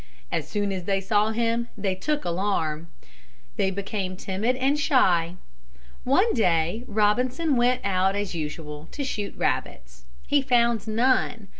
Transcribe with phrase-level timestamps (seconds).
[0.31, 2.87] As soon as they saw him, they took alarm.
[3.55, 5.35] They became timid and shy.
[6.05, 10.05] One day Robinson went out as usual to shoot rabbits.
[10.25, 11.49] He found none.